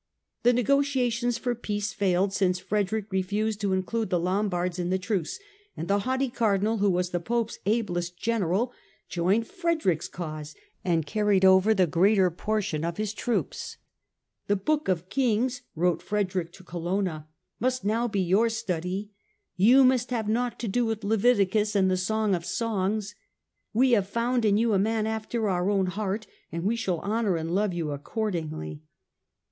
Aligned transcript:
The 0.41 0.51
negotiations 0.51 1.37
for 1.37 1.53
peace 1.53 1.93
failed 1.93 2.33
since 2.33 2.57
Frederick 2.57 3.11
refused 3.11 3.61
to 3.61 3.71
include 3.71 4.09
the 4.09 4.19
Lombards 4.19 4.79
in 4.79 4.89
the 4.89 4.97
truce, 4.97 5.37
and 5.77 5.87
the 5.87 5.99
haughty 5.99 6.27
Cardinal, 6.29 6.79
who 6.79 6.89
was 6.89 7.11
the 7.11 7.19
Pope's 7.19 7.59
ablest 7.67 8.17
general, 8.17 8.73
joined 9.09 9.45
Frederick's 9.45 10.07
cause 10.07 10.55
and 10.83 11.05
carried 11.05 11.45
over 11.45 11.75
the 11.75 11.85
greater 11.85 12.31
portion 12.31 12.83
of 12.83 12.97
his 12.97 13.13
troops." 13.13 13.77
The 14.47 14.55
Book 14.55 14.87
of 14.87 15.07
Kings," 15.07 15.61
wrote 15.75 16.01
Frederick 16.01 16.51
to 16.53 16.63
Colonna," 16.63 17.27
must 17.59 17.85
now 17.85 18.07
be 18.07 18.21
your 18.21 18.49
study; 18.49 19.11
you 19.55 19.83
must 19.83 20.09
have 20.09 20.27
nought 20.27 20.57
to 20.61 20.67
do 20.67 20.83
with 20.83 21.03
Leviticus 21.03 21.75
and 21.75 21.91
the 21.91 21.95
Song 21.95 22.33
of 22.33 22.43
Songs. 22.43 23.13
We 23.71 23.91
have 23.91 24.09
found 24.09 24.45
in 24.45 24.57
you 24.57 24.73
a 24.73 24.79
man 24.79 25.05
after 25.05 25.47
our 25.47 25.69
own 25.69 25.85
heart 25.85 26.25
and 26.51 26.63
we 26.63 26.75
shall 26.75 27.01
honour 27.01 27.35
and 27.35 27.53
love 27.53 27.71
you 27.75 27.91
accordingly." 27.91 28.81